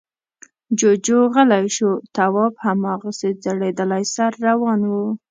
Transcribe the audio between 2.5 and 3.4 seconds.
هماغسې